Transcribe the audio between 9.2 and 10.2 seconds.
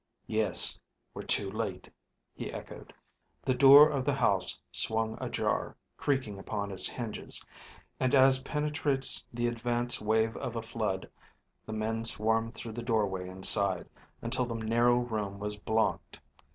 the advance